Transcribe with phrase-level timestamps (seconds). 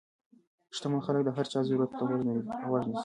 [0.75, 2.43] شتمن خلک د هر چا ضرورت ته غوږ نیسي.